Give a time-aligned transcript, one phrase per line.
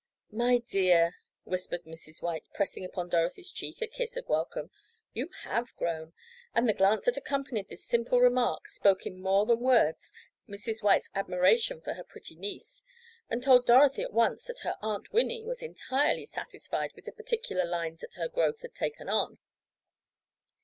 [0.31, 2.23] "My dear," whispered Mrs.
[2.23, 4.71] White, pressing upon Dorothy's cheek a kiss of welcome.
[5.13, 6.13] "You have grown!"
[6.55, 10.11] and the glance that accompanied this simple remark spoke in more than words
[10.49, 10.81] Mrs.
[10.81, 12.81] White's admiration for her pretty niece,
[13.29, 17.63] and told Dorothy at once, that her Aunt Winnie was entirely satisfied with the particular
[17.65, 19.37] lines that "her growth" had taken on.